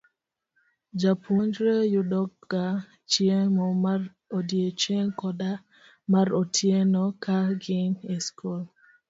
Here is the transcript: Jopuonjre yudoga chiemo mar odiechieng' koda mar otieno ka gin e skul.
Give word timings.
Jopuonjre 0.99 1.75
yudoga 1.93 2.63
chiemo 3.11 3.65
mar 3.83 4.01
odiechieng' 4.37 5.15
koda 5.19 5.51
mar 6.11 6.27
otieno 6.41 7.03
ka 7.23 7.37
gin 7.63 7.91
e 8.13 8.15
skul. 8.25 8.61